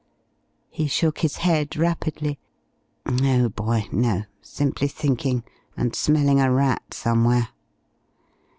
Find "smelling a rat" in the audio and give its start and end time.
5.95-6.95